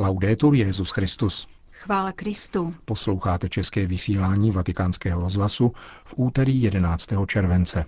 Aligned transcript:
Laudetur 0.00 0.54
Jezus 0.54 0.90
Christus. 0.90 1.48
Chvála 1.72 2.12
Kristu. 2.12 2.74
Posloucháte 2.84 3.48
české 3.48 3.86
vysílání 3.86 4.50
Vatikánského 4.50 5.20
rozhlasu 5.20 5.72
v 6.04 6.14
úterý 6.16 6.62
11. 6.62 7.08
července. 7.26 7.84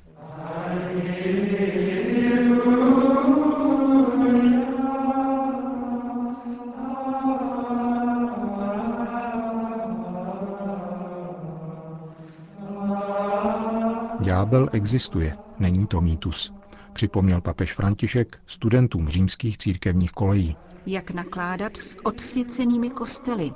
Ďábel 14.21 14.69
existuje, 14.73 15.37
není 15.59 15.87
to 15.87 16.01
mýtus, 16.01 16.55
připomněl 16.93 17.41
papež 17.41 17.73
František 17.75 18.39
studentům 18.47 19.09
římských 19.09 19.59
církevních 19.59 20.13
kolejí. 20.13 20.57
Jak 20.87 21.11
nakládat 21.11 21.77
s 21.77 21.99
odsvěcenými 22.05 22.91
kostely? 22.91 23.53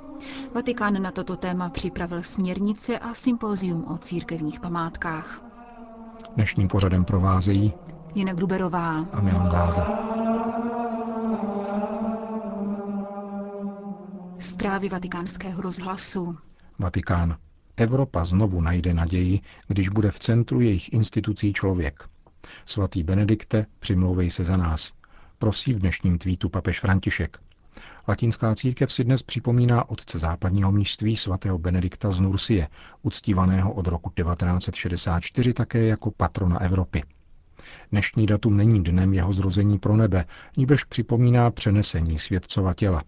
Vatikán 0.55 1.01
na 1.01 1.11
toto 1.11 1.35
téma 1.37 1.69
připravil 1.69 2.23
směrnice 2.23 2.99
a 2.99 3.13
sympózium 3.13 3.85
o 3.87 3.97
církevních 3.97 4.59
památkách. 4.59 5.43
Dnešním 6.35 6.67
pořadem 6.67 7.05
provázejí 7.05 7.73
Jena 8.15 8.33
Gruberová 8.33 8.99
a 9.11 9.21
Milan 9.21 9.49
Glázer. 9.49 9.85
Zprávy 14.39 14.89
vatikánského 14.89 15.61
rozhlasu. 15.61 16.37
Vatikán. 16.79 17.37
Evropa 17.77 18.25
znovu 18.25 18.61
najde 18.61 18.93
naději, 18.93 19.39
když 19.67 19.89
bude 19.89 20.11
v 20.11 20.19
centru 20.19 20.61
jejich 20.61 20.93
institucí 20.93 21.53
člověk. 21.53 22.03
Svatý 22.65 23.03
Benedikte, 23.03 23.65
přimlouvej 23.79 24.29
se 24.29 24.43
za 24.43 24.57
nás. 24.57 24.93
Prosí 25.45 25.73
v 25.73 25.79
dnešním 25.79 26.17
tweetu 26.17 26.49
papež 26.49 26.79
František. 26.79 27.37
Latinská 28.07 28.55
církev 28.55 28.91
si 28.91 29.03
dnes 29.03 29.23
připomíná 29.23 29.89
otce 29.89 30.19
západního 30.19 30.71
mnižství 30.71 31.15
svatého 31.15 31.57
Benedikta 31.57 32.11
z 32.11 32.19
Nursie, 32.19 32.67
uctívaného 33.01 33.73
od 33.73 33.87
roku 33.87 34.09
1964 34.09 35.53
také 35.53 35.85
jako 35.85 36.11
patrona 36.11 36.61
Evropy. 36.61 37.03
Dnešní 37.91 38.25
datum 38.25 38.57
není 38.57 38.83
dnem 38.83 39.13
jeho 39.13 39.33
zrození 39.33 39.79
pro 39.79 39.97
nebe, 39.97 40.25
níbrž 40.57 40.83
připomíná 40.83 41.51
přenesení 41.51 42.19
světcova 42.19 42.73
těla. 42.73 43.03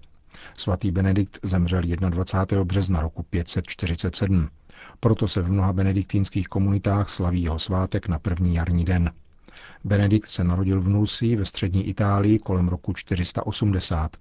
Svatý 0.58 0.92
Benedikt 0.92 1.40
zemřel 1.44 1.82
21. 1.82 2.64
března 2.64 3.02
roku 3.02 3.24
547. 3.24 4.50
Proto 5.00 5.28
se 5.28 5.42
v 5.42 5.52
mnoha 5.52 5.74
benediktínských 5.74 6.48
komunitách 6.48 7.10
slaví 7.10 7.44
jeho 7.44 7.60
svátek 7.60 8.08
na 8.08 8.20
první 8.20 8.56
jarní 8.56 8.86
den. 8.86 9.12
Benedikt 9.84 10.28
se 10.28 10.44
narodil 10.44 10.82
v 10.82 10.90
Nulsii 10.90 11.36
ve 11.36 11.46
střední 11.46 11.88
Itálii 11.88 12.40
kolem 12.40 12.68
roku 12.68 12.94
480. 12.94 14.18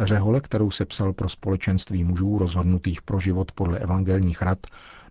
Řehole, 0.00 0.40
kterou 0.40 0.70
se 0.70 0.84
psal 0.84 1.12
pro 1.12 1.28
společenství 1.28 2.04
mužů 2.04 2.38
rozhodnutých 2.38 3.02
pro 3.02 3.20
život 3.20 3.52
podle 3.52 3.78
evangelních 3.78 4.42
rad, 4.42 4.58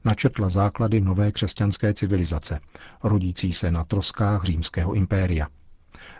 načetla 0.05 0.49
základy 0.49 1.01
nové 1.01 1.31
křesťanské 1.31 1.93
civilizace, 1.93 2.59
rodící 3.03 3.53
se 3.53 3.71
na 3.71 3.83
troskách 3.83 4.43
římského 4.43 4.93
impéria. 4.93 5.47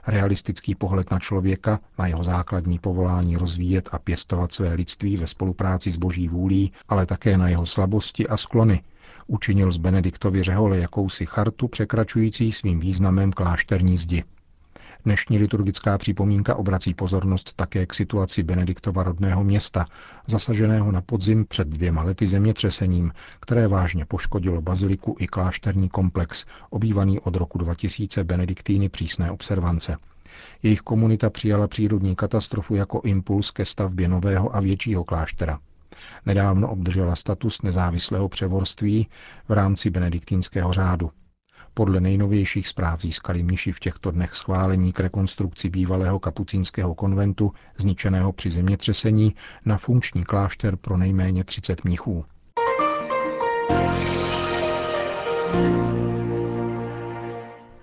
Realistický 0.07 0.75
pohled 0.75 1.11
na 1.11 1.19
člověka, 1.19 1.79
na 1.99 2.07
jeho 2.07 2.23
základní 2.23 2.79
povolání 2.79 3.38
rozvíjet 3.38 3.89
a 3.91 3.99
pěstovat 3.99 4.51
své 4.51 4.73
lidství 4.73 5.17
ve 5.17 5.27
spolupráci 5.27 5.91
s 5.91 5.97
boží 5.97 6.27
vůlí, 6.27 6.71
ale 6.89 7.05
také 7.05 7.38
na 7.38 7.49
jeho 7.49 7.66
slabosti 7.66 8.27
a 8.27 8.38
sklony, 8.38 8.83
učinil 9.28 9.72
z 9.72 9.78
Benediktovy 9.78 10.44
řehole 10.44 10.78
jakousi 10.78 11.26
chartu 11.26 11.68
překračující 11.68 12.52
svým 12.52 12.80
významem 12.80 13.31
klášterní 13.31 13.98
zdi. 13.98 14.23
Dnešní 15.06 15.38
liturgická 15.38 15.98
připomínka 15.98 16.56
obrací 16.56 16.94
pozornost 16.94 17.53
také 17.53 17.86
k 17.86 17.94
situaci 17.94 18.44
Benediktova 18.44 19.03
rodného 19.03 19.44
města, 19.44 19.86
zasaženého 20.28 20.92
na 20.92 21.02
podzim 21.02 21.46
před 21.46 21.68
dvěma 21.68 22.03
lety 22.03 22.28
zemětřesením, 22.28 23.12
které 23.40 23.68
vážně 23.68 24.06
poškodilo 24.06 24.62
baziliku 24.62 25.16
i 25.20 25.28
klášterní 25.28 25.90
komplex, 25.90 26.46
obývaný 26.69 27.19
od 27.19 27.35
roku 27.35 27.58
2000 27.58 28.24
benediktýny 28.24 28.90
přísné 28.90 29.31
observance. 29.31 29.97
Jejich 30.64 30.81
komunita 30.81 31.30
přijala 31.30 31.68
přírodní 31.68 32.16
katastrofu 32.16 32.75
jako 32.75 33.02
impuls 33.02 33.52
ke 33.52 33.66
stavbě 33.66 34.08
nového 34.08 34.56
a 34.56 34.59
většího 34.59 35.03
kláštera. 35.03 35.59
Nedávno 36.25 36.69
obdržela 36.69 37.16
status 37.16 37.61
nezávislého 37.61 38.29
převorství 38.29 39.07
v 39.47 39.51
rámci 39.51 39.89
benediktínského 39.89 40.73
řádu. 40.73 41.11
Podle 41.73 42.00
nejnovějších 42.00 42.67
zpráv 42.67 43.01
získali 43.01 43.44
mniši 43.44 43.72
v 43.72 43.79
těchto 43.79 44.11
dnech 44.11 44.35
schválení 44.35 44.94
k 44.94 45.00
rekonstrukci 45.00 45.69
bývalého 45.69 46.19
kapucínského 46.19 46.95
konventu, 46.95 47.51
zničeného 47.78 48.31
při 48.31 48.51
zemětřesení, 48.51 49.35
na 49.66 49.78
funkční 49.78 50.23
klášter 50.23 50.75
pro 50.75 50.97
nejméně 50.97 51.44
30 51.44 51.84
mnichů. 51.84 52.25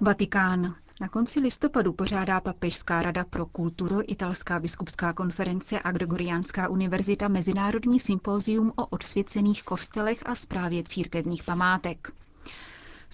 Vatikán. 0.01 0.75
Na 1.01 1.09
konci 1.09 1.41
listopadu 1.41 1.93
pořádá 1.93 2.41
Papežská 2.41 3.03
rada 3.03 3.25
pro 3.25 3.47
kulturu, 3.47 4.01
Italská 4.07 4.61
biskupská 4.61 5.13
konference 5.13 5.81
a 5.81 5.93
Gregoriánská 5.93 6.69
univerzita 6.69 7.29
mezinárodní 7.29 8.01
sympózium 8.01 8.73
o 8.77 8.87
odsvěcených 8.87 9.63
kostelech 9.63 10.19
a 10.27 10.35
správě 10.35 10.83
církevních 10.83 11.43
památek. 11.45 12.13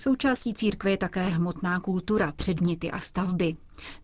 Součástí 0.00 0.54
církve 0.54 0.90
je 0.90 0.96
také 0.96 1.22
hmotná 1.28 1.80
kultura, 1.80 2.32
předměty 2.32 2.90
a 2.90 2.98
stavby. 3.00 3.56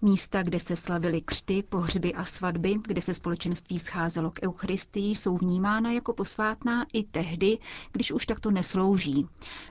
Místa, 0.02 0.42
kde 0.42 0.60
se 0.60 0.76
slavily 0.76 1.20
křty, 1.20 1.62
pohřby 1.68 2.14
a 2.14 2.24
svatby, 2.24 2.74
kde 2.86 3.02
se 3.02 3.14
společenství 3.14 3.78
scházelo 3.78 4.30
k 4.30 4.38
Eucharistii, 4.42 5.14
jsou 5.14 5.36
vnímána 5.36 5.92
jako 5.92 6.12
posvátná 6.12 6.86
i 6.92 7.02
tehdy, 7.04 7.58
když 7.92 8.12
už 8.12 8.26
takto 8.26 8.50
neslouží, 8.50 9.26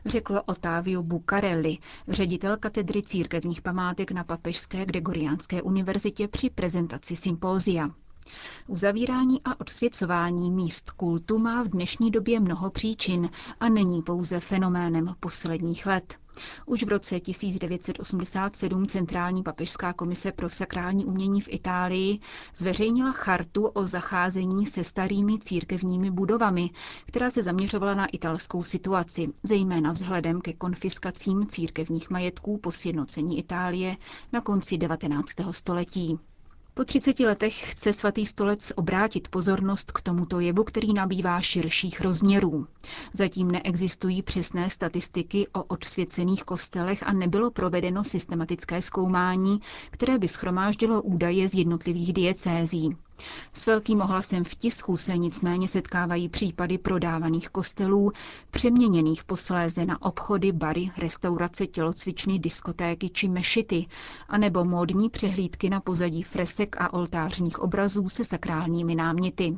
řekl 0.06 0.42
Otávio 0.46 1.04
Bucarelli, 1.04 1.78
ředitel 2.08 2.58
katedry 2.58 3.02
církevních 3.04 3.62
památek 3.62 4.12
na 4.12 4.24
Papežské 4.24 4.86
Gregoriánské 4.86 5.62
univerzitě 5.62 6.28
při 6.28 6.50
prezentaci 6.50 7.16
sympózia. 7.16 7.90
Uzavírání 8.68 9.42
a 9.46 9.60
odsvěcování 9.62 10.52
míst 10.52 10.92
kultu 10.92 11.38
má 11.40 11.64
v 11.64 11.68
dnešní 11.68 12.12
době 12.12 12.40
mnoho 12.40 12.70
příčin 12.72 13.30
a 13.60 13.70
není 13.70 14.02
pouze 14.02 14.40
fenoménem 14.40 15.16
posledních 15.20 15.86
let. 15.86 16.16
Už 16.66 16.84
v 16.84 16.88
roce 16.88 17.20
1987 17.20 18.86
Centrální 18.86 19.44
papežská 19.44 19.94
komise 19.94 20.32
pro 20.32 20.50
sakrální 20.50 21.06
umění 21.06 21.42
v 21.42 21.48
Itálii 21.52 22.20
zveřejnila 22.56 23.12
chartu 23.12 23.66
o 23.66 23.88
zacházení 23.88 24.66
se 24.66 24.84
starými 24.84 25.40
církevními 25.40 26.12
budovami, 26.12 26.70
která 27.06 27.30
se 27.32 27.44
zaměřovala 27.44 27.94
na 27.94 28.06
italskou 28.06 28.64
situaci, 28.64 29.30
zejména 29.44 29.92
vzhledem 29.92 30.42
ke 30.42 30.54
konfiskacím 30.54 31.48
církevních 31.48 32.10
majetků 32.10 32.58
po 32.58 32.72
sjednocení 32.72 33.40
Itálie 33.40 33.98
na 34.34 34.42
konci 34.42 34.78
19. 34.78 35.30
století. 35.52 36.20
Po 36.76 36.84
30 36.86 37.20
letech 37.20 37.72
chce 37.72 37.94
svatý 37.94 38.26
stolec 38.26 38.72
obrátit 38.76 39.28
pozornost 39.28 39.92
k 39.92 40.02
tomuto 40.02 40.40
jevu, 40.40 40.64
který 40.64 40.94
nabývá 40.94 41.42
širších 41.42 42.02
rozměrů. 42.02 42.68
Zatím 43.14 43.52
neexistují 43.52 44.22
přesné 44.22 44.70
statistiky 44.70 45.48
o 45.48 45.64
odsvěcených 45.64 46.44
kostelech 46.44 47.04
a 47.08 47.14
nebylo 47.14 47.52
provedeno 47.52 48.04
systematické 48.04 48.82
zkoumání, 48.82 49.60
které 49.92 50.18
by 50.20 50.28
schromáždilo 50.28 51.02
údaje 51.02 51.48
z 51.50 51.54
jednotlivých 51.54 52.14
diecézí. 52.14 52.96
S 53.54 53.66
velkým 53.68 54.02
ohlasem 54.02 54.44
v 54.44 54.56
tisku 54.56 54.98
se 54.98 55.18
nicméně 55.18 55.68
setkávají 55.68 56.30
případy 56.30 56.78
prodávaných 56.78 57.50
kostelů, 57.50 58.12
přeměněných 58.52 59.24
posléze 59.24 59.86
na 59.86 60.02
obchody, 60.02 60.52
bary, 60.52 60.92
restaurace, 60.98 61.68
tělocvičny, 61.68 62.40
diskotéky 62.40 63.10
či 63.10 63.28
mešity, 63.30 63.86
anebo 64.30 64.66
módní 64.66 65.10
přehlídky 65.10 65.70
na 65.70 65.80
pozadí 65.80 66.24
fresek 66.24 66.76
a 66.82 66.94
oltářních 66.94 67.60
obrazů 67.60 68.10
se 68.10 68.24
sakrálními 68.24 68.96
náměty. 68.96 69.58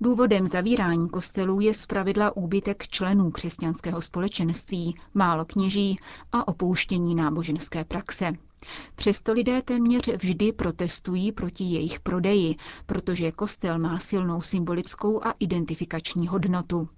Důvodem 0.00 0.46
zavírání 0.46 1.08
kostelů 1.08 1.60
je 1.60 1.74
zpravidla 1.74 2.36
úbytek 2.36 2.88
členů 2.88 3.30
křesťanského 3.30 4.02
společenství, 4.02 4.96
málo 5.14 5.44
kněží 5.44 5.98
a 6.32 6.48
opouštění 6.48 7.14
náboženské 7.14 7.84
praxe. 7.84 8.32
Přesto 8.94 9.32
lidé 9.32 9.62
téměř 9.62 10.08
vždy 10.16 10.52
protestují 10.52 11.32
proti 11.32 11.64
jejich 11.64 12.00
prodeji, 12.00 12.56
protože 12.86 13.32
kostel 13.32 13.78
má 13.78 13.98
silnou 13.98 14.40
symbolickou 14.40 15.24
a 15.24 15.34
identifikační 15.38 16.28
hodnotu. 16.28 16.88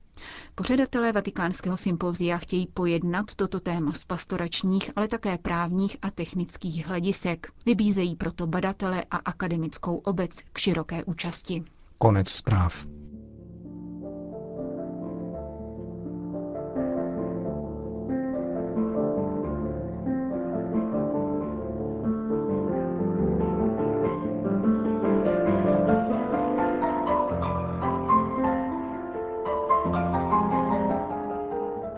Pořadatelé 0.54 1.12
vatikánského 1.12 1.76
sympozia 1.76 2.38
chtějí 2.38 2.66
pojednat 2.66 3.34
toto 3.34 3.60
téma 3.60 3.92
z 3.92 4.04
pastoračních, 4.04 4.90
ale 4.96 5.08
také 5.08 5.38
právních 5.38 5.96
a 6.02 6.10
technických 6.10 6.86
hledisek. 6.86 7.52
Vybízejí 7.66 8.16
proto 8.16 8.46
badatele 8.46 9.04
a 9.10 9.16
akademickou 9.16 9.96
obec 9.96 10.40
k 10.52 10.58
široké 10.58 11.04
účasti. 11.04 11.64
Konec 11.98 12.28
zpráv. 12.28 12.86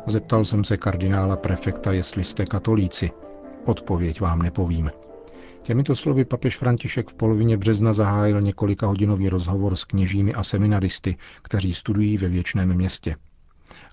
Zeptal 0.06 0.44
jsem 0.44 0.64
se 0.64 0.76
kardinála 0.76 1.36
prefekta, 1.36 1.92
jestli 1.92 2.24
jste 2.24 2.46
katolíci. 2.46 3.10
Odpověď 3.64 4.20
vám 4.20 4.42
nepovím. 4.42 4.90
Těmito 5.62 5.96
slovy 5.96 6.24
papež 6.24 6.56
František 6.56 7.10
v 7.10 7.14
polovině 7.14 7.56
března 7.56 7.92
zahájil 7.92 8.40
několika 8.40 8.86
hodinový 8.86 9.28
rozhovor 9.28 9.76
s 9.76 9.84
kněžími 9.84 10.34
a 10.34 10.42
seminaristy, 10.42 11.16
kteří 11.42 11.74
studují 11.74 12.16
ve 12.16 12.28
věčném 12.28 12.74
městě. 12.74 13.16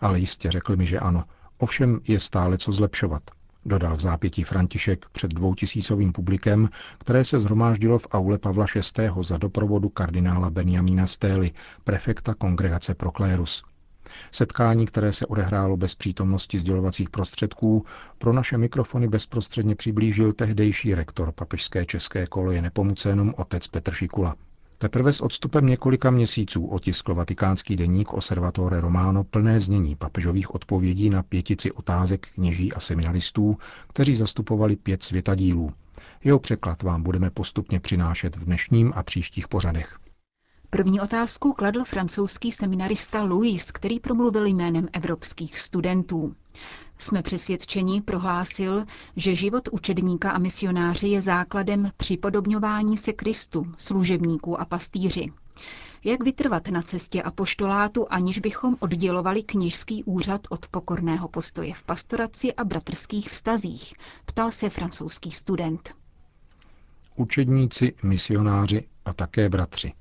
Ale 0.02 0.20
jistě 0.20 0.52
řekl 0.52 0.76
mi, 0.76 0.88
že 0.88 1.00
ano. 1.00 1.24
Ovšem 1.58 2.00
je 2.08 2.20
stále 2.20 2.58
co 2.58 2.72
zlepšovat. 2.72 3.24
Dodal 3.66 3.96
v 3.96 4.02
zápětí 4.02 4.44
František 4.44 5.06
před 5.12 5.34
dvoutisícovým 5.34 6.12
publikem, 6.12 6.70
které 6.98 7.26
se 7.26 7.40
zhromáždilo 7.40 8.00
v 8.00 8.08
aule 8.12 8.38
Pavla 8.38 8.66
VI. 8.76 9.10
za 9.22 9.38
doprovodu 9.38 9.90
kardinála 9.90 10.50
Benjamína 10.50 11.08
Stély, 11.08 11.52
prefekta 11.84 12.34
kongregace 12.34 12.94
Proklérus. 12.94 13.64
Setkání, 14.32 14.86
které 14.86 15.14
se 15.14 15.26
odehrálo 15.26 15.78
bez 15.78 15.96
přítomnosti 15.96 16.60
sdělovacích 16.60 17.10
prostředků, 17.10 17.86
pro 18.18 18.34
naše 18.34 18.58
mikrofony 18.58 19.08
bezprostředně 19.08 19.76
přiblížil 19.76 20.34
tehdejší 20.34 20.96
rektor 20.96 21.32
papežské 21.32 21.86
české 21.86 22.28
koleje 22.28 22.62
Nepomucénum 22.62 23.34
otec 23.38 23.68
Petr 23.68 23.94
Šikula. 23.94 24.36
Teprve 24.78 25.14
s 25.14 25.22
odstupem 25.22 25.66
několika 25.66 26.12
měsíců 26.12 26.66
otiskl 26.66 27.16
vatikánský 27.16 27.76
deník 27.76 28.14
Observatore 28.14 28.82
Romano 28.82 29.24
plné 29.24 29.60
znění 29.60 29.96
papežových 29.96 30.56
odpovědí 30.56 31.10
na 31.10 31.24
pětici 31.24 31.72
otázek 31.72 32.28
kněží 32.36 32.74
a 32.74 32.80
seminaristů, 32.80 33.58
kteří 33.88 34.16
zastupovali 34.16 34.76
pět 34.76 35.04
světadílů. 35.04 35.74
Jeho 36.24 36.40
překlad 36.40 36.84
vám 36.84 37.04
budeme 37.04 37.30
postupně 37.30 37.80
přinášet 37.80 38.36
v 38.36 38.46
dnešním 38.46 38.94
a 38.96 39.04
příštích 39.04 39.48
pořadech. 39.48 40.00
První 40.74 41.02
otázku 41.02 41.54
kladl 41.54 41.84
francouzský 41.86 42.52
seminarista 42.52 43.24
Louis, 43.24 43.72
který 43.72 44.00
promluvil 44.00 44.46
jménem 44.46 44.88
evropských 44.94 45.60
studentů. 45.60 46.36
Jsme 46.98 47.22
přesvědčeni, 47.22 48.02
prohlásil, 48.02 48.86
že 49.16 49.36
život 49.36 49.70
učedníka 49.72 50.32
a 50.32 50.38
misionáře 50.38 51.08
je 51.08 51.22
základem 51.22 51.92
připodobňování 51.98 52.98
se 52.98 53.14
Kristu, 53.14 53.66
služebníků 53.78 54.62
a 54.62 54.66
pastýři. 54.66 55.32
Jak 56.04 56.24
vytrvat 56.24 56.68
na 56.68 56.82
cestě 56.82 57.24
apoštolátu, 57.24 58.06
aniž 58.10 58.40
bychom 58.40 58.76
oddělovali 58.80 59.44
kněžský 59.44 60.04
úřad 60.04 60.42
od 60.50 60.68
pokorného 60.68 61.28
postoje 61.28 61.74
v 61.74 61.84
pastoraci 61.84 62.54
a 62.54 62.64
bratrských 62.64 63.30
vztazích, 63.30 63.94
ptal 64.26 64.52
se 64.52 64.70
francouzský 64.70 65.32
student. 65.32 65.94
Učedníci, 67.16 67.94
misionáři 68.04 68.88
a 69.06 69.14
také 69.14 69.50
bratři. 69.50 69.94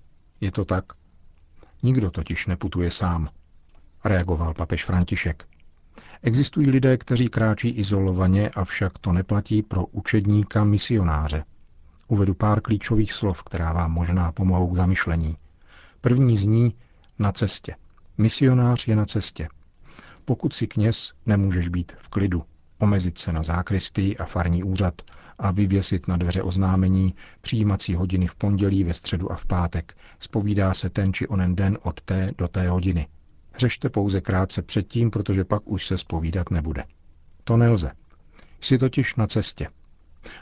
Je 0.43 0.53
to 0.53 0.65
tak? 0.65 0.85
Nikdo 1.83 2.11
totiž 2.11 2.47
neputuje 2.47 2.91
sám, 2.91 3.29
reagoval 4.05 4.55
papež 4.55 4.85
František. 4.85 5.45
Existují 6.23 6.71
lidé, 6.71 6.97
kteří 6.97 7.29
kráčí 7.29 7.69
izolovaně, 7.69 8.51
avšak 8.51 8.99
to 8.99 9.13
neplatí 9.13 9.63
pro 9.63 9.87
učedníka 9.87 10.65
misionáře. 10.65 11.45
Uvedu 12.09 12.35
pár 12.35 12.61
klíčových 12.61 13.13
slov, 13.13 13.43
která 13.43 13.73
vám 13.73 13.93
možná 13.93 14.33
pomohou 14.33 14.71
k 14.71 14.77
zamyšlení. 14.77 15.37
První 16.01 16.37
zní 16.37 16.75
na 17.19 17.33
cestě. 17.33 17.75
Misionář 18.19 18.89
je 18.89 18.97
na 18.97 19.05
cestě. 19.05 19.49
Pokud 20.25 20.55
si 20.55 20.67
kněz, 20.67 21.13
nemůžeš 21.27 21.69
být 21.69 21.93
v 21.99 22.09
klidu, 22.09 22.45
omezit 22.83 23.19
se 23.19 23.33
na 23.33 23.43
zákristii 23.43 24.17
a 24.17 24.25
farní 24.25 24.65
úřad 24.65 25.03
a 25.39 25.51
vyvěsit 25.51 26.09
na 26.09 26.17
dveře 26.17 26.43
oznámení 26.43 27.15
přijímací 27.41 27.95
hodiny 27.95 28.27
v 28.27 28.35
pondělí, 28.35 28.85
ve 28.85 28.95
středu 28.95 29.33
a 29.33 29.37
v 29.37 29.47
pátek. 29.47 29.95
Spovídá 30.19 30.75
se 30.75 30.91
ten 30.91 31.13
či 31.13 31.29
onen 31.29 31.57
den 31.57 31.79
od 31.83 32.01
té 32.03 32.31
do 32.39 32.49
té 32.49 32.69
hodiny. 32.69 33.07
Řešte 33.59 33.89
pouze 33.89 34.21
krátce 34.21 34.63
předtím, 34.63 35.11
protože 35.11 35.45
pak 35.45 35.63
už 35.65 35.87
se 35.87 35.99
spovídat 35.99 36.51
nebude. 36.51 36.85
To 37.45 37.57
nelze. 37.57 37.91
Jsi 38.61 38.79
totiž 38.79 39.15
na 39.17 39.27
cestě. 39.27 39.69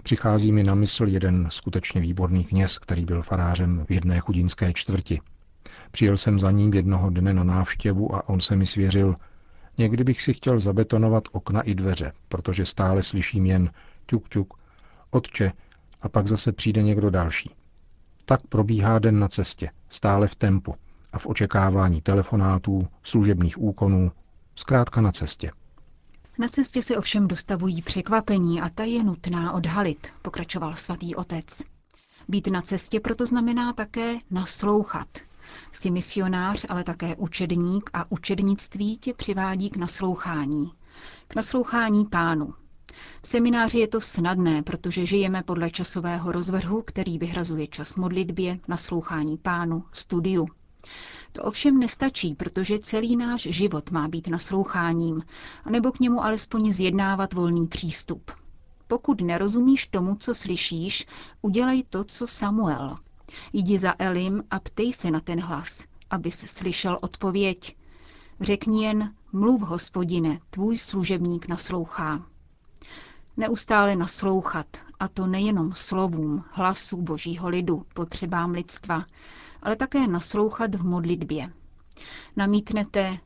Přichází 0.03 0.53
mi 0.53 0.63
na 0.63 0.75
mysl 0.75 1.09
jeden 1.09 1.47
skutečně 1.51 2.01
výborný 2.01 2.45
kněz, 2.45 2.79
který 2.79 3.05
byl 3.05 3.23
farářem 3.23 3.85
v 3.89 3.91
jedné 3.93 4.21
chudinské 4.21 4.73
čtvrti. 4.73 5.21
Přijel 5.91 6.17
jsem 6.17 6.39
za 6.39 6.51
ním 6.51 6.75
jednoho 6.75 7.11
dne 7.11 7.35
na 7.35 7.45
návštěvu 7.45 8.15
a 8.15 8.29
on 8.29 8.41
se 8.41 8.57
mi 8.57 8.67
svěřil, 8.67 9.15
někdy 9.79 10.05
bych 10.05 10.23
si 10.23 10.35
chtěl 10.35 10.61
zabetonovat 10.61 11.25
okna 11.33 11.63
i 11.63 11.75
dveře, 11.75 12.13
protože 12.29 12.67
stále 12.67 13.03
slyším 13.03 13.47
jen 13.47 13.71
tuk 14.07 14.29
tuk, 14.29 14.55
otče, 15.11 15.53
a 16.03 16.09
pak 16.09 16.27
zase 16.27 16.53
přijde 16.53 16.83
někdo 16.83 17.11
další. 17.11 17.51
Tak 18.25 18.41
probíhá 18.49 18.99
den 18.99 19.19
na 19.19 19.29
cestě, 19.29 19.71
stále 19.89 20.27
v 20.29 20.35
tempu 20.35 20.75
a 21.13 21.19
v 21.19 21.27
očekávání 21.27 22.01
telefonátů, 22.01 22.89
služebních 23.03 23.59
úkonů, 23.61 24.13
zkrátka 24.57 25.01
na 25.01 25.13
cestě. 25.13 25.51
Na 26.39 26.49
cestě 26.49 26.83
se 26.83 26.97
ovšem 26.97 27.29
dostavují 27.29 27.83
překvapení 27.83 28.61
a 28.61 28.69
ta 28.69 28.85
je 28.85 29.05
nutná 29.05 29.53
odhalit, 29.53 30.07
pokračoval 30.23 30.77
svatý 30.77 31.15
otec. 31.15 31.63
Být 32.29 32.47
na 32.47 32.63
cestě 32.63 33.01
proto 33.01 33.27
znamená 33.27 33.73
také 33.73 34.19
naslouchat. 34.31 35.09
Jsi 35.73 35.91
misionář, 35.91 36.67
ale 36.69 36.85
také 36.85 37.17
učedník 37.17 37.91
a 37.93 38.13
učednictví 38.13 38.97
tě 38.99 39.15
přivádí 39.15 39.71
k 39.71 39.77
naslouchání. 39.77 40.73
K 41.29 41.35
naslouchání 41.35 42.07
pánu, 42.07 42.55
v 43.23 43.29
semináři 43.29 43.79
je 43.79 43.89
to 43.89 44.01
snadné, 44.01 44.63
protože 44.63 45.07
žijeme 45.07 45.43
podle 45.43 45.71
časového 45.71 46.33
rozvrhu, 46.33 46.83
který 46.83 47.19
vyhrazuje 47.19 47.67
čas 47.67 47.97
modlitbě, 47.97 48.59
naslouchání 48.69 49.39
pánu, 49.39 49.85
studiu. 49.93 50.47
To 51.33 51.43
ovšem 51.43 51.79
nestačí, 51.79 52.35
protože 52.35 52.79
celý 52.79 53.17
náš 53.17 53.43
život 53.43 53.91
má 53.91 54.09
být 54.09 54.29
nasloucháním, 54.29 55.23
anebo 55.65 55.93
k 55.93 56.01
němu 56.01 56.25
alespoň 56.25 56.73
zjednávat 56.73 57.33
volný 57.33 57.67
přístup. 57.67 58.31
Pokud 58.87 59.21
nerozumíš 59.21 59.87
tomu, 59.87 60.15
co 60.15 60.35
slyšíš, 60.35 61.07
udělej 61.43 61.85
to, 61.91 62.05
co 62.05 62.27
Samuel. 62.27 62.97
Jdi 63.53 63.79
za 63.79 63.95
Elim 63.99 64.45
a 64.51 64.61
ptej 64.61 64.93
se 64.93 65.11
na 65.11 65.21
ten 65.21 65.41
hlas, 65.41 65.85
abys 66.11 66.45
slyšel 66.47 66.99
odpověď. 67.03 67.77
Řekni 68.41 68.85
jen, 68.85 69.15
mluv 69.33 69.63
hospodine, 69.63 70.41
tvůj 70.51 70.79
služebník 70.79 71.49
naslouchá. 71.49 72.23
Neustále 73.37 73.97
naslouchat, 73.97 74.67
a 75.01 75.09
to 75.09 75.27
nejenom 75.27 75.73
slovům, 75.73 76.45
hlasu 76.51 76.97
božího 77.03 77.49
lidu, 77.49 77.87
potřebám 77.95 78.51
lidstva, 78.51 79.05
ale 79.63 79.77
také 79.77 80.07
naslouchat 80.07 80.75
v 80.75 80.85
modlitbě. 80.85 81.53
Namítnete, 82.37 83.19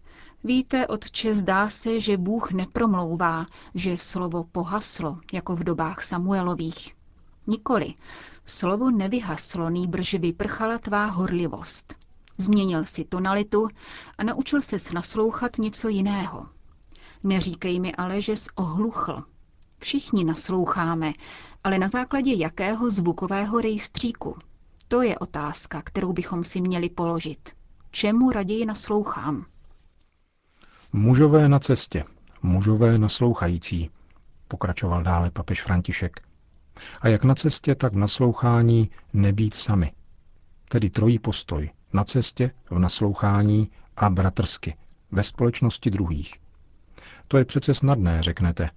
víte, 0.45 0.87
otče, 0.87 1.35
zdá 1.35 1.69
se, 1.69 2.01
že 2.01 2.17
Bůh 2.17 2.53
nepromlouvá, 2.53 3.47
že 3.75 3.99
slovo 3.99 4.45
pohaslo, 4.45 5.19
jako 5.33 5.57
v 5.57 5.65
dobách 5.65 6.03
Samuelových. 6.03 6.95
Nikoli. 7.47 7.95
Slovo 8.47 8.91
nevyhaslo, 8.91 9.71
nýbrž 9.71 10.15
vyprchala 10.15 10.79
tvá 10.79 11.07
horlivost. 11.07 11.95
Změnil 12.39 12.85
si 12.85 13.05
tonalitu 13.05 13.69
a 14.19 14.25
naučil 14.25 14.61
se 14.61 14.77
naslouchat 14.95 15.59
něco 15.59 15.89
jiného. 15.89 16.49
Neříkej 17.23 17.81
mi 17.81 17.95
ale, 17.95 18.21
že 18.21 18.37
jsi 18.37 18.51
ohluchl, 18.55 19.25
Všichni 19.85 20.25
nasloucháme, 20.25 21.13
ale 21.65 21.79
na 21.79 21.89
základě 21.89 22.35
jakého 22.35 22.91
zvukového 22.91 23.61
rejstříku? 23.61 24.39
To 24.89 25.03
je 25.03 25.19
otázka, 25.19 25.83
kterou 25.83 26.13
bychom 26.13 26.45
si 26.45 26.61
měli 26.61 26.89
položit. 26.91 27.53
Čemu 27.91 28.31
raději 28.31 28.67
naslouchám? 28.67 29.47
Mužové 30.93 31.49
na 31.49 31.59
cestě, 31.59 32.05
mužové 32.43 32.99
naslouchající, 32.99 33.91
pokračoval 34.49 35.03
dále 35.03 35.31
papež 35.31 35.63
František. 35.63 36.21
A 37.01 37.09
jak 37.09 37.25
na 37.25 37.35
cestě, 37.35 37.75
tak 37.75 37.93
v 37.93 37.97
naslouchání 37.97 38.91
nebýt 39.13 39.55
sami. 39.55 39.93
Tedy 40.69 40.91
trojí 40.91 41.19
postoj. 41.19 41.71
Na 41.93 42.05
cestě, 42.05 42.51
v 42.71 42.79
naslouchání 42.79 43.71
a 43.97 44.11
bratrsky, 44.11 44.75
ve 45.13 45.23
společnosti 45.23 45.91
druhých. 45.91 46.35
To 47.29 47.39
je 47.39 47.45
přece 47.45 47.75
snadné, 47.75 48.23
řeknete, 48.23 48.71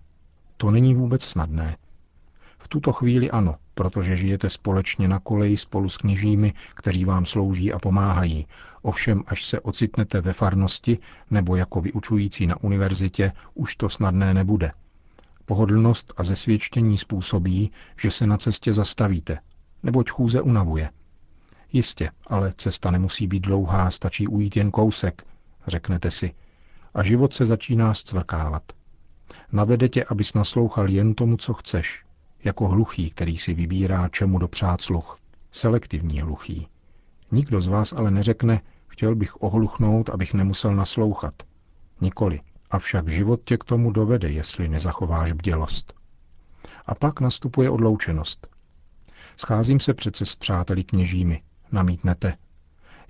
to 0.58 0.72
není 0.72 0.94
vůbec 0.94 1.24
snadné. 1.24 1.78
V 2.60 2.68
tuto 2.68 2.94
chvíli 2.94 3.32
ano, 3.32 3.56
protože 3.74 4.18
žijete 4.18 4.50
společně 4.50 5.08
na 5.08 5.20
koleji 5.20 5.58
spolu 5.58 5.90
s 5.90 5.98
kněžími, 5.98 6.54
kteří 6.74 7.06
vám 7.06 7.26
slouží 7.26 7.74
a 7.74 7.80
pomáhají. 7.80 8.48
Ovšem, 8.82 9.24
až 9.28 9.46
se 9.46 9.60
ocitnete 9.60 10.22
ve 10.22 10.34
farnosti 10.34 10.98
nebo 11.32 11.56
jako 11.56 11.82
vyučující 11.82 12.48
na 12.48 12.64
univerzitě, 12.64 13.32
už 13.56 13.76
to 13.76 13.90
snadné 13.90 14.34
nebude. 14.34 14.72
Pohodlnost 15.48 16.14
a 16.18 16.24
zesvědčení 16.24 16.98
způsobí, 16.98 17.72
že 18.02 18.12
se 18.12 18.28
na 18.28 18.38
cestě 18.38 18.74
zastavíte, 18.74 19.40
neboť 19.84 20.10
chůze 20.10 20.42
unavuje. 20.42 20.90
Jistě, 21.74 22.12
ale 22.28 22.54
cesta 22.58 22.92
nemusí 22.92 23.28
být 23.28 23.40
dlouhá, 23.40 23.92
stačí 23.92 24.28
ujít 24.28 24.58
jen 24.58 24.72
kousek, 24.72 25.26
řeknete 25.68 26.12
si. 26.12 26.34
A 26.94 27.04
život 27.04 27.34
se 27.34 27.46
začíná 27.46 27.94
zcvrkávat. 27.94 28.64
Navede 29.52 29.90
tě, 29.90 30.04
abys 30.04 30.34
naslouchal 30.34 30.90
jen 30.90 31.14
tomu, 31.16 31.38
co 31.38 31.54
chceš, 31.54 32.04
jako 32.44 32.68
hluchý, 32.68 33.10
který 33.10 33.38
si 33.38 33.54
vybírá, 33.54 34.10
čemu 34.10 34.40
dopřát 34.40 34.82
sluch. 34.82 35.20
Selektivní 35.52 36.22
hluchý. 36.22 36.68
Nikdo 37.32 37.62
z 37.62 37.68
vás 37.68 37.94
ale 37.94 38.12
neřekne, 38.12 38.62
chtěl 38.88 39.16
bych 39.16 39.42
ohluchnout, 39.44 40.10
abych 40.10 40.34
nemusel 40.34 40.76
naslouchat. 40.76 41.34
Nikoli. 42.02 42.40
Avšak 42.72 43.08
život 43.08 43.42
tě 43.46 43.58
k 43.58 43.64
tomu 43.64 43.92
dovede, 43.92 44.30
jestli 44.30 44.68
nezachováš 44.68 45.32
bdělost. 45.32 45.94
A 46.86 46.96
pak 46.96 47.22
nastupuje 47.22 47.70
odloučenost. 47.70 48.48
Scházím 49.38 49.80
se 49.80 49.94
přece 49.94 50.26
s 50.26 50.36
přáteli 50.36 50.84
kněžími, 50.84 51.42
namítnete. 51.72 52.38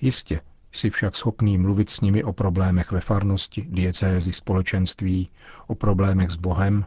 Jistě, 0.01 0.41
jsi 0.71 0.89
však 0.89 1.15
schopný 1.15 1.57
mluvit 1.57 1.89
s 1.89 2.01
nimi 2.01 2.23
o 2.23 2.33
problémech 2.33 2.91
ve 2.91 3.01
farnosti, 3.01 3.67
diecézi, 3.69 4.33
společenství, 4.33 5.29
o 5.67 5.75
problémech 5.75 6.29
s 6.29 6.35
Bohem. 6.35 6.85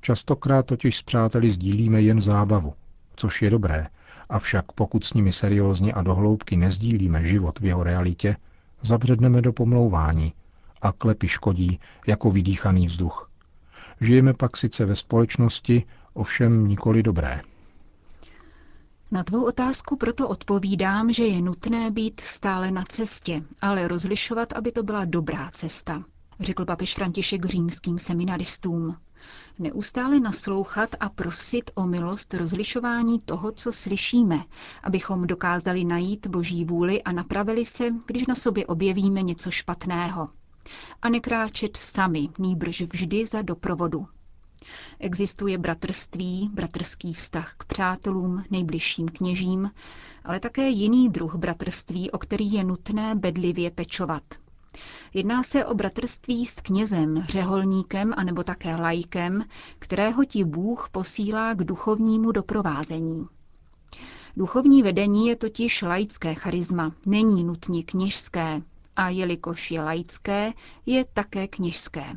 Častokrát 0.00 0.66
totiž 0.66 0.96
s 0.96 1.02
přáteli 1.02 1.50
sdílíme 1.50 2.02
jen 2.02 2.20
zábavu, 2.20 2.74
což 3.16 3.42
je 3.42 3.50
dobré, 3.50 3.86
avšak 4.28 4.72
pokud 4.72 5.04
s 5.04 5.14
nimi 5.14 5.32
seriózně 5.32 5.92
a 5.92 6.02
dohloubky 6.02 6.56
nezdílíme 6.56 7.24
život 7.24 7.60
v 7.60 7.64
jeho 7.64 7.82
realitě, 7.82 8.36
zabředneme 8.82 9.42
do 9.42 9.52
pomlouvání 9.52 10.32
a 10.82 10.92
klepy 10.92 11.28
škodí 11.28 11.80
jako 12.06 12.30
vydýchaný 12.30 12.86
vzduch. 12.86 13.30
Žijeme 14.00 14.34
pak 14.34 14.56
sice 14.56 14.84
ve 14.84 14.96
společnosti, 14.96 15.84
ovšem 16.14 16.68
nikoli 16.68 17.02
dobré. 17.02 17.40
Na 19.10 19.24
tvou 19.24 19.44
otázku 19.44 19.96
proto 19.96 20.28
odpovídám, 20.28 21.12
že 21.12 21.24
je 21.26 21.42
nutné 21.42 21.90
být 21.90 22.20
stále 22.20 22.70
na 22.70 22.84
cestě, 22.88 23.42
ale 23.60 23.88
rozlišovat, 23.88 24.52
aby 24.52 24.72
to 24.72 24.82
byla 24.82 25.04
dobrá 25.04 25.50
cesta, 25.52 26.04
řekl 26.40 26.64
papež 26.64 26.94
František 26.94 27.44
římským 27.44 27.98
seminaristům. 27.98 28.96
Neustále 29.58 30.20
naslouchat 30.20 30.90
a 31.00 31.08
prosit 31.08 31.70
o 31.74 31.86
milost 31.86 32.34
rozlišování 32.34 33.18
toho, 33.18 33.52
co 33.52 33.72
slyšíme, 33.72 34.44
abychom 34.82 35.26
dokázali 35.26 35.84
najít 35.84 36.26
boží 36.26 36.64
vůli 36.64 37.02
a 37.02 37.12
napravili 37.12 37.64
se, 37.64 37.90
když 38.06 38.26
na 38.26 38.34
sobě 38.34 38.66
objevíme 38.66 39.22
něco 39.22 39.50
špatného. 39.50 40.28
A 41.02 41.08
nekráčet 41.08 41.76
sami, 41.76 42.28
nýbrž 42.38 42.80
vždy 42.80 43.26
za 43.26 43.42
doprovodu. 43.42 44.06
Existuje 44.98 45.58
bratrství, 45.58 46.50
bratrský 46.54 47.14
vztah 47.14 47.54
k 47.58 47.64
přátelům, 47.64 48.44
nejbližším 48.50 49.08
kněžím, 49.08 49.70
ale 50.24 50.40
také 50.40 50.68
jiný 50.68 51.08
druh 51.08 51.34
bratrství, 51.36 52.10
o 52.10 52.18
který 52.18 52.52
je 52.52 52.64
nutné 52.64 53.14
bedlivě 53.14 53.70
pečovat. 53.70 54.22
Jedná 55.14 55.42
se 55.42 55.66
o 55.66 55.74
bratrství 55.74 56.46
s 56.46 56.60
knězem, 56.60 57.24
řeholníkem 57.28 58.14
anebo 58.16 58.44
také 58.44 58.76
lajkem, 58.76 59.44
kterého 59.78 60.24
ti 60.24 60.44
Bůh 60.44 60.88
posílá 60.92 61.54
k 61.54 61.64
duchovnímu 61.64 62.32
doprovázení. 62.32 63.26
Duchovní 64.36 64.82
vedení 64.82 65.26
je 65.28 65.36
totiž 65.36 65.82
laické 65.82 66.34
charisma, 66.34 66.92
není 67.06 67.44
nutně 67.44 67.82
kněžské, 67.84 68.62
a 68.98 69.08
jelikož 69.08 69.70
je 69.70 69.80
laické, 69.80 70.52
je 70.86 71.04
také 71.04 71.48
kněžské. 71.48 72.16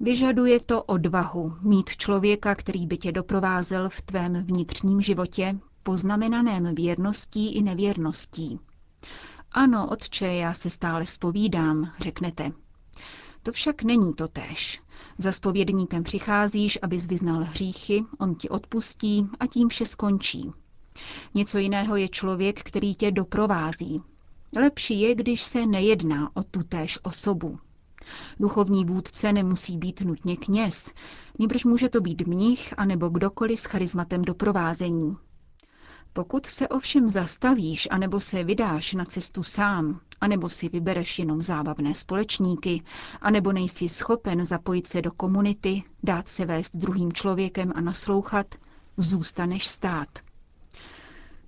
Vyžaduje 0.00 0.60
to 0.60 0.82
odvahu 0.82 1.56
mít 1.60 1.90
člověka, 1.90 2.54
který 2.54 2.86
by 2.86 2.96
tě 2.96 3.12
doprovázel 3.12 3.88
v 3.88 4.02
tvém 4.02 4.44
vnitřním 4.44 5.00
životě, 5.00 5.58
poznamenaném 5.82 6.74
věrností 6.74 7.54
i 7.54 7.62
nevěrností. 7.62 8.58
Ano, 9.52 9.88
otče, 9.90 10.26
já 10.26 10.54
se 10.54 10.70
stále 10.70 11.06
spovídám, 11.06 11.92
řeknete. 11.98 12.52
To 13.42 13.52
však 13.52 13.82
není 13.82 14.14
to 14.14 14.28
též. 14.28 14.82
Za 15.18 15.32
spovědníkem 15.32 16.02
přicházíš, 16.02 16.78
abys 16.82 17.06
vyznal 17.06 17.44
hříchy, 17.44 18.04
on 18.18 18.34
ti 18.34 18.48
odpustí 18.48 19.28
a 19.40 19.46
tím 19.46 19.68
vše 19.68 19.86
skončí. 19.86 20.52
Něco 21.34 21.58
jiného 21.58 21.96
je 21.96 22.08
člověk, 22.08 22.62
který 22.62 22.94
tě 22.94 23.10
doprovází. 23.10 24.02
Lepší 24.56 25.00
je, 25.00 25.14
když 25.14 25.42
se 25.42 25.66
nejedná 25.66 26.30
o 26.36 26.42
tutéž 26.42 26.98
osobu. 27.02 27.58
Duchovní 28.40 28.84
vůdce 28.84 29.32
nemusí 29.32 29.78
být 29.78 30.00
nutně 30.00 30.36
kněz, 30.36 30.90
níbrž 31.38 31.64
může 31.64 31.88
to 31.88 32.00
být 32.00 32.26
mnich 32.26 32.74
anebo 32.76 33.08
kdokoliv 33.08 33.58
s 33.60 33.64
charizmatem 33.64 34.22
doprovázení. 34.22 35.16
Pokud 36.12 36.46
se 36.46 36.68
ovšem 36.68 37.08
zastavíš, 37.08 37.88
anebo 37.90 38.20
se 38.20 38.44
vydáš 38.44 38.92
na 38.94 39.04
cestu 39.04 39.42
sám, 39.42 40.00
anebo 40.20 40.48
si 40.48 40.68
vybereš 40.68 41.18
jenom 41.18 41.42
zábavné 41.42 41.94
společníky, 41.94 42.82
anebo 43.20 43.52
nejsi 43.52 43.88
schopen 43.88 44.46
zapojit 44.46 44.86
se 44.86 45.02
do 45.02 45.10
komunity, 45.12 45.82
dát 46.02 46.28
se 46.28 46.46
vést 46.46 46.76
druhým 46.76 47.12
člověkem 47.12 47.72
a 47.76 47.80
naslouchat, 47.80 48.54
zůstaneš 48.96 49.66
stát. 49.66 50.08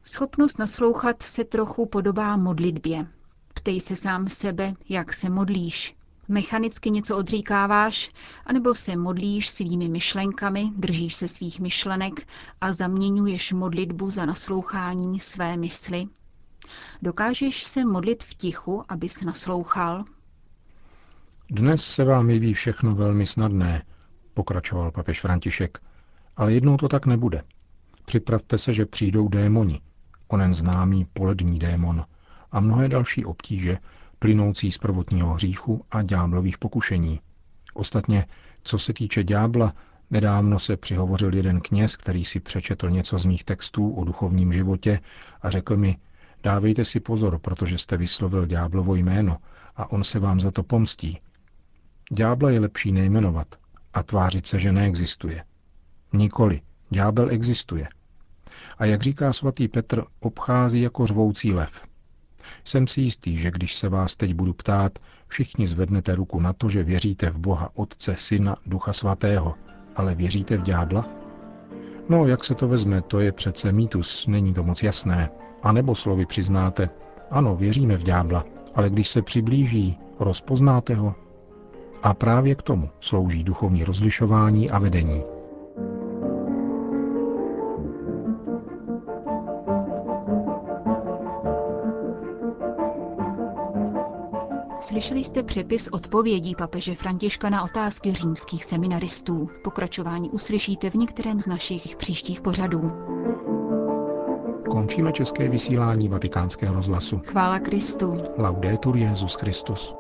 Schopnost 0.09 0.59
naslouchat 0.59 1.23
se 1.23 1.45
trochu 1.45 1.87
podobá 1.87 2.37
modlitbě. 2.37 3.07
Ptej 3.55 3.81
se 3.81 3.97
sám 3.97 4.29
sebe, 4.29 4.75
jak 4.89 5.13
se 5.15 5.31
modlíš, 5.31 5.97
Mechanicky 6.29 6.91
něco 6.91 7.17
odříkáváš, 7.17 8.11
anebo 8.47 8.75
se 8.75 8.97
modlíš 8.97 9.49
svými 9.49 9.89
myšlenkami, 9.89 10.71
držíš 10.77 11.15
se 11.15 11.29
svých 11.29 11.61
myšlenek 11.61 12.29
a 12.61 12.73
zaměňuješ 12.73 13.53
modlitbu 13.53 14.11
za 14.11 14.27
naslouchání 14.27 15.21
své 15.21 15.57
mysli? 15.57 16.07
Dokážeš 17.03 17.65
se 17.65 17.85
modlit 17.85 18.23
v 18.23 18.35
tichu, 18.35 18.85
abys 18.89 19.21
naslouchal? 19.21 20.05
Dnes 21.51 21.85
se 21.85 22.05
vám 22.05 22.31
jeví 22.31 22.55
všechno 22.55 22.93
velmi 22.93 23.27
snadné, 23.27 23.83
pokračoval 24.35 24.91
papež 24.91 25.21
František, 25.21 25.79
ale 26.37 26.53
jednou 26.53 26.77
to 26.77 26.89
tak 26.89 27.07
nebude. 27.07 27.43
Připravte 28.05 28.59
se, 28.59 28.73
že 28.73 28.87
přijdou 28.87 29.29
démoni, 29.29 29.81
onen 30.29 30.55
známý 30.55 31.07
polední 31.13 31.59
démon 31.59 32.05
a 32.53 32.61
mnohé 32.61 32.89
další 32.89 33.25
obtíže, 33.25 33.79
plynoucí 34.19 34.73
z 34.73 34.79
prvotního 34.79 35.35
hříchu 35.35 35.85
a 35.91 36.03
ďáblových 36.03 36.59
pokušení. 36.59 37.21
Ostatně, 37.75 38.27
co 38.63 38.79
se 38.79 38.93
týče 38.93 39.25
ďábla, 39.25 39.75
nedávno 40.11 40.59
se 40.59 40.77
přihovořil 40.77 41.35
jeden 41.35 41.61
kněz, 41.61 41.97
který 41.97 42.25
si 42.25 42.41
přečetl 42.41 42.91
něco 42.91 43.19
z 43.19 43.25
mých 43.25 43.45
textů 43.45 43.91
o 43.91 44.05
duchovním 44.05 44.53
životě 44.53 45.01
a 45.43 45.51
řekl 45.51 45.77
mi, 45.77 45.97
dávejte 46.43 46.85
si 46.85 47.01
pozor, 47.01 47.39
protože 47.39 47.79
jste 47.79 47.97
vyslovil 47.97 48.47
ďáblovo 48.47 48.95
jméno 48.95 49.37
a 49.77 49.91
on 49.91 50.05
se 50.05 50.19
vám 50.19 50.41
za 50.41 50.51
to 50.51 50.63
pomstí. 50.63 51.21
Ďábla 52.13 52.51
je 52.51 52.61
lepší 52.61 52.93
nejmenovat 52.93 53.47
a 53.95 54.03
tvářit 54.03 54.47
se, 54.47 54.59
že 54.59 54.73
neexistuje. 54.73 55.45
Nikoli, 56.13 56.61
ďábel 56.91 57.31
existuje. 57.31 57.89
A 58.79 58.85
jak 58.85 59.03
říká 59.03 59.33
svatý 59.33 59.69
Petr, 59.69 60.05
obchází 60.21 60.81
jako 60.81 61.07
řvoucí 61.07 61.53
lev. 61.53 61.81
Jsem 62.65 62.87
si 62.87 63.01
jistý, 63.01 63.39
že 63.39 63.51
když 63.51 63.75
se 63.75 63.89
vás 63.89 64.17
teď 64.17 64.35
budu 64.35 64.53
ptát, 64.53 64.99
všichni 65.27 65.67
zvednete 65.67 66.15
ruku 66.15 66.41
na 66.41 66.53
to, 66.53 66.69
že 66.69 66.83
věříte 66.83 67.31
v 67.31 67.39
Boha 67.39 67.71
Otce, 67.75 68.15
Syna, 68.19 68.57
Ducha 68.67 68.93
Svatého, 68.93 69.55
ale 69.97 70.15
věříte 70.15 70.57
v 70.57 70.63
ďábla? 70.63 71.09
No, 72.09 72.27
jak 72.27 72.45
se 72.45 72.55
to 72.55 72.69
vezme, 72.69 73.03
to 73.03 73.21
je 73.21 73.33
přece 73.33 73.73
mýtus, 73.73 74.27
není 74.27 74.55
to 74.55 74.63
moc 74.63 74.83
jasné. 74.83 75.31
A 75.63 75.73
nebo 75.73 75.95
slovy 75.95 76.27
přiznáte, 76.27 76.91
ano, 77.31 77.57
věříme 77.57 77.97
v 77.97 78.03
ďábla, 78.03 78.45
ale 78.75 78.91
když 78.91 79.09
se 79.09 79.23
přiblíží, 79.23 79.99
rozpoznáte 80.21 80.95
ho? 80.95 81.15
A 82.03 82.15
právě 82.15 82.55
k 82.55 82.63
tomu 82.63 82.91
slouží 83.01 83.45
duchovní 83.45 83.85
rozlišování 83.85 84.71
a 84.71 84.79
vedení. 84.79 85.36
Slyšeli 94.87 95.25
jste 95.25 95.43
přepis 95.43 95.89
odpovědí 95.89 96.55
papeže 96.55 96.95
Františka 96.95 97.51
na 97.51 97.65
otázky 97.65 98.13
římských 98.13 98.65
seminaristů. 98.65 99.49
Pokračování 99.65 100.31
uslyšíte 100.31 100.91
v 100.91 100.95
některém 100.95 101.41
z 101.41 101.47
našich 101.47 101.97
příštích 101.97 102.41
pořadů. 102.41 102.93
Končíme 104.71 105.13
české 105.13 105.49
vysílání 105.49 106.09
vatikánského 106.09 106.75
rozhlasu. 106.75 107.21
Chvála 107.25 107.59
Kristu. 107.59 108.23
Laudetur 108.39 108.97
Jezus 108.97 109.35
Christus. 109.35 109.95